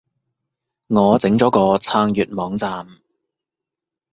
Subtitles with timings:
[0.87, 2.87] 我整咗個撐粵網站